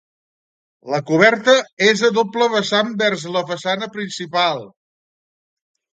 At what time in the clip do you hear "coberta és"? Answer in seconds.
1.09-2.01